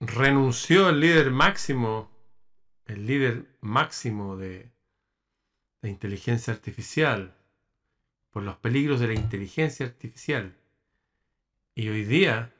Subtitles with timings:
[0.00, 2.10] renunció el líder máximo,
[2.86, 4.70] el líder máximo de
[5.82, 7.34] la inteligencia artificial,
[8.30, 10.56] por los peligros de la inteligencia artificial.
[11.74, 12.54] Y hoy día,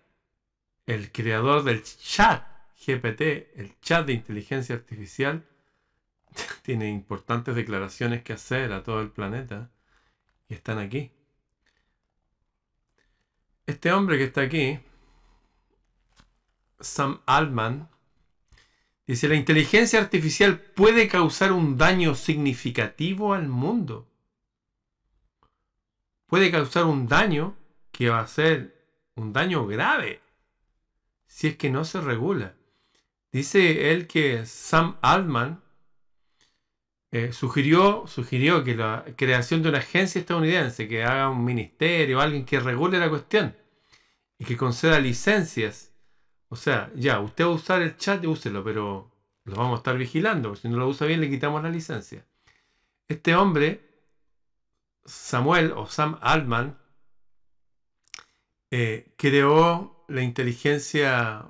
[0.87, 2.47] el creador del chat
[2.87, 3.21] GPT,
[3.57, 5.47] el chat de inteligencia artificial,
[6.63, 9.71] tiene importantes declaraciones que hacer a todo el planeta
[10.49, 11.11] y están aquí.
[13.67, 14.79] Este hombre que está aquí,
[16.81, 17.89] Sam Altman,
[19.07, 24.09] dice, la inteligencia artificial puede causar un daño significativo al mundo.
[26.27, 27.57] Puede causar un daño
[27.91, 28.77] que va a ser
[29.15, 30.21] un daño grave
[31.27, 32.55] si es que no se regula.
[33.31, 35.63] Dice él que Sam Altman
[37.11, 42.45] eh, sugirió, sugirió que la creación de una agencia estadounidense que haga un ministerio, alguien
[42.45, 43.57] que regule la cuestión
[44.39, 45.93] y que conceda licencias.
[46.49, 49.11] O sea, ya, usted va a usar el chat, úselo, pero
[49.45, 50.57] lo vamos a estar vigilando.
[50.57, 52.25] Si no lo usa bien, le quitamos la licencia.
[53.09, 53.81] Este hombre,
[55.05, 56.79] Samuel o Sam Altman,
[58.71, 61.47] eh, creó la inteligencia,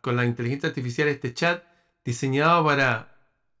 [0.00, 1.64] con la inteligencia artificial, este chat
[2.04, 3.16] diseñado para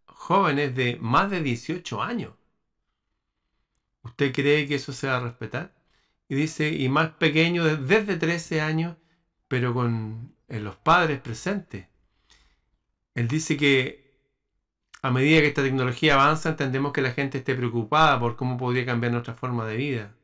[0.06, 2.34] jóvenes de más de 18 años.
[4.02, 5.74] ¿Usted cree que eso se va a respetar?
[6.28, 8.96] Y dice, y más pequeño, desde 13 años,
[9.50, 11.88] pero con los padres presentes.
[13.16, 14.14] Él dice que
[15.02, 18.86] a medida que esta tecnología avanza, entendemos que la gente esté preocupada por cómo podría
[18.86, 20.14] cambiar nuestra forma de vida.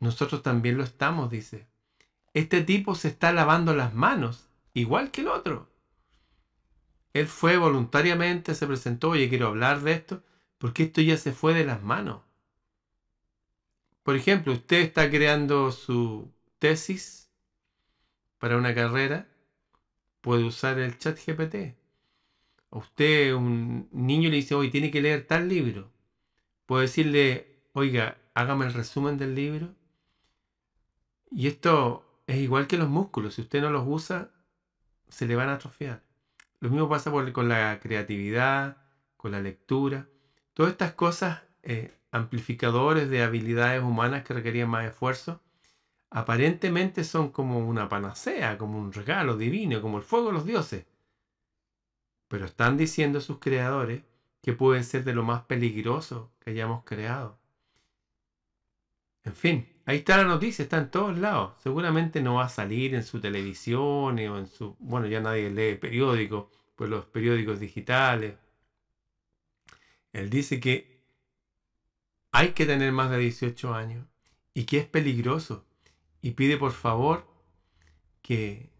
[0.00, 1.66] Nosotros también lo estamos, dice.
[2.32, 5.68] Este tipo se está lavando las manos, igual que el otro.
[7.12, 10.24] Él fue voluntariamente, se presentó, oye, quiero hablar de esto,
[10.56, 12.22] porque esto ya se fue de las manos.
[14.02, 17.21] Por ejemplo, usted está creando su tesis
[18.42, 19.28] para una carrera,
[20.20, 21.76] puede usar el chat GPT.
[22.72, 25.92] A usted, un niño le dice, oye, tiene que leer tal libro.
[26.66, 29.76] Puede decirle, oiga, hágame el resumen del libro.
[31.30, 33.34] Y esto es igual que los músculos.
[33.34, 34.32] Si usted no los usa,
[35.08, 36.02] se le van a atrofiar.
[36.58, 38.78] Lo mismo pasa con la creatividad,
[39.16, 40.08] con la lectura.
[40.52, 45.40] Todas estas cosas, eh, amplificadores de habilidades humanas que requerían más esfuerzo,
[46.12, 50.84] aparentemente son como una panacea, como un regalo divino, como el fuego de los dioses.
[52.28, 54.02] Pero están diciendo sus creadores
[54.42, 57.38] que pueden ser de lo más peligroso que hayamos creado.
[59.24, 61.54] En fin, ahí está la noticia, está en todos lados.
[61.62, 64.76] Seguramente no va a salir en su televisión o en su...
[64.80, 66.46] Bueno, ya nadie lee periódicos,
[66.76, 68.34] pues los periódicos digitales.
[70.12, 71.00] Él dice que
[72.32, 74.06] hay que tener más de 18 años
[74.52, 75.64] y que es peligroso.
[76.22, 77.26] Y pide por favor
[78.22, 78.70] que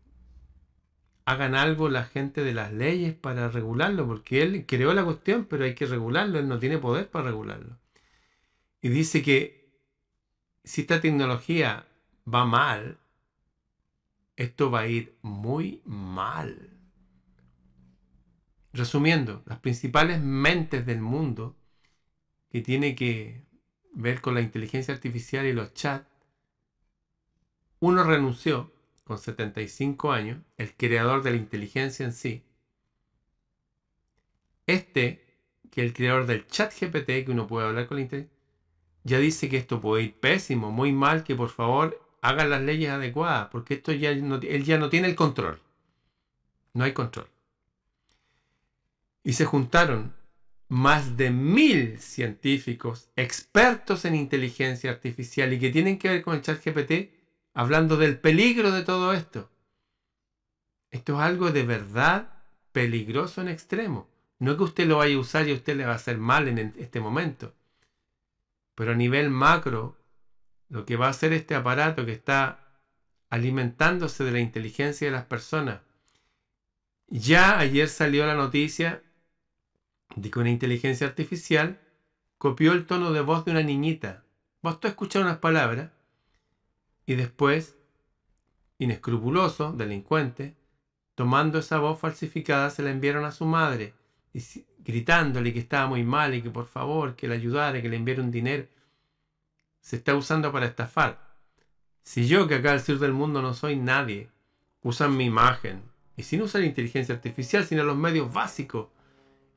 [1.24, 5.64] hagan algo la gente de las leyes para regularlo, porque él creó la cuestión, pero
[5.64, 7.78] hay que regularlo, él no tiene poder para regularlo.
[8.80, 9.72] Y dice que
[10.64, 11.86] si esta tecnología
[12.32, 12.98] va mal,
[14.36, 16.70] esto va a ir muy mal.
[18.72, 21.56] Resumiendo, las principales mentes del mundo
[22.48, 23.46] que tiene que
[23.92, 26.08] ver con la inteligencia artificial y los chats,
[27.82, 28.72] uno renunció
[29.02, 32.44] con 75 años, el creador de la inteligencia en sí.
[34.68, 35.26] Este,
[35.68, 38.38] que el creador del chat GPT, que uno puede hablar con la inteligencia,
[39.02, 42.88] ya dice que esto puede ir pésimo, muy mal, que por favor hagan las leyes
[42.88, 45.60] adecuadas, porque esto ya no, él ya no tiene el control.
[46.74, 47.26] No hay control.
[49.24, 50.14] Y se juntaron
[50.68, 56.42] más de mil científicos expertos en inteligencia artificial y que tienen que ver con el
[56.42, 57.21] chat GPT,
[57.54, 59.50] hablando del peligro de todo esto.
[60.90, 62.32] Esto es algo de verdad
[62.72, 64.08] peligroso en extremo.
[64.38, 66.48] No que usted lo vaya a usar y a usted le va a hacer mal
[66.48, 67.54] en este momento.
[68.74, 69.96] Pero a nivel macro,
[70.68, 72.62] lo que va a hacer este aparato que está
[73.30, 75.80] alimentándose de la inteligencia de las personas.
[77.08, 79.02] Ya ayer salió la noticia
[80.16, 81.80] de que una inteligencia artificial
[82.38, 84.24] copió el tono de voz de una niñita.
[84.80, 85.90] Tú escuchar unas palabras
[87.06, 87.76] y después,
[88.78, 90.56] inescrupuloso, delincuente,
[91.14, 93.94] tomando esa voz falsificada, se la enviaron a su madre
[94.78, 98.22] gritándole que estaba muy mal y que por favor, que le ayudara, que le enviara
[98.22, 98.66] un dinero,
[99.80, 101.20] se está usando para estafar.
[102.02, 104.30] Si yo, que acá al sur del mundo no soy nadie,
[104.82, 105.82] usan mi imagen,
[106.16, 108.88] y sin usar inteligencia artificial, sino los medios básicos,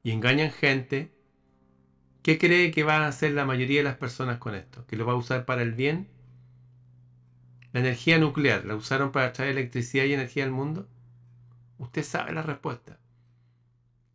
[0.04, 1.12] y engañan gente,
[2.22, 4.86] ¿qué cree que van a hacer la mayoría de las personas con esto?
[4.86, 6.08] ¿Que lo va a usar para el bien?
[7.76, 10.88] La energía nuclear, ¿la usaron para traer electricidad y energía al mundo?
[11.78, 13.02] Usted sabe la respuesta.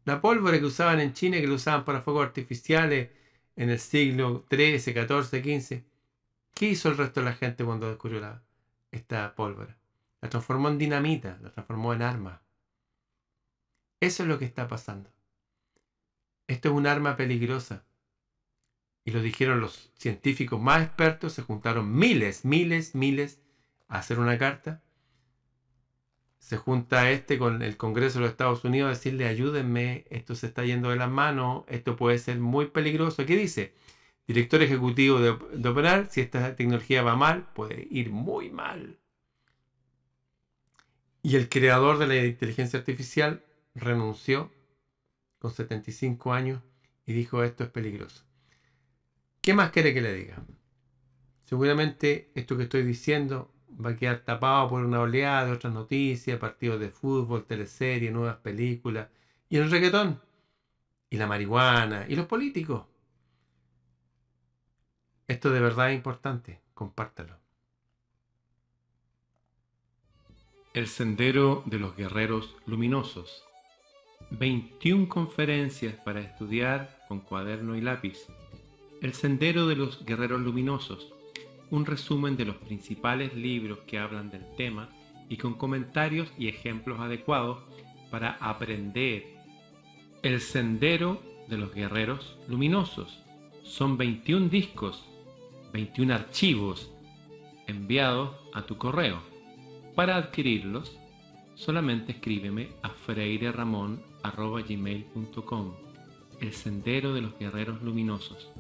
[0.07, 3.11] La pólvora que usaban en China, que lo usaban para fuegos artificiales
[3.57, 5.83] en el siglo XIII, XIV, XV.
[6.55, 8.41] ¿Qué hizo el resto de la gente cuando descubrió
[8.93, 9.77] esta pólvora?
[10.23, 12.41] La transformó en dinamita, la transformó en arma.
[14.01, 15.11] Eso es lo que está pasando.
[16.47, 17.85] Esto es un arma peligrosa.
[19.05, 23.39] Y lo dijeron los científicos más expertos, se juntaron miles, miles, miles
[23.91, 24.83] a hacer una carta
[26.51, 30.49] se junta este con el Congreso de los Estados Unidos a decirle ayúdenme, esto se
[30.49, 33.25] está yendo de las manos, esto puede ser muy peligroso.
[33.25, 33.75] ¿Qué dice?
[34.27, 38.99] Director ejecutivo de, de operar, si esta tecnología va mal, puede ir muy mal.
[41.23, 43.45] Y el creador de la inteligencia artificial
[43.77, 44.51] renunció
[45.39, 46.63] con 75 años
[47.07, 48.25] y dijo esto es peligroso.
[49.41, 50.43] ¿Qué más quiere que le diga?
[51.45, 53.50] Seguramente esto que estoy diciendo
[53.85, 58.37] va a quedar tapado por una oleada de otras noticias, partidos de fútbol, teleseries, nuevas
[58.37, 59.09] películas,
[59.49, 60.21] y el reggaetón,
[61.09, 62.85] y la marihuana, y los políticos.
[65.29, 67.39] Esto de verdad es importante, compártalo.
[70.73, 73.45] El Sendero de los Guerreros Luminosos.
[74.31, 78.27] 21 conferencias para estudiar con cuaderno y lápiz.
[79.03, 81.13] El Sendero de los Guerreros Luminosos
[81.71, 84.91] un resumen de los principales libros que hablan del tema
[85.29, 87.61] y con comentarios y ejemplos adecuados
[88.11, 89.39] para aprender.
[90.23, 93.23] El Sendero de los Guerreros Luminosos.
[93.63, 95.05] Son 21 discos,
[95.73, 96.91] 21 archivos
[97.67, 99.23] enviados a tu correo.
[99.95, 100.99] Para adquirirlos,
[101.55, 105.73] solamente escríbeme a freireramon.gmail.com
[106.41, 108.51] El Sendero de los Guerreros Luminosos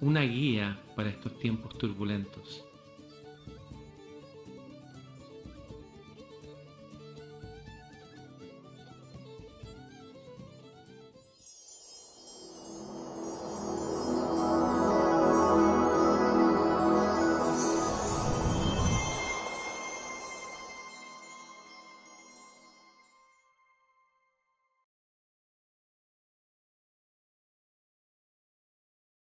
[0.00, 2.64] una guía para estos tiempos turbulentos.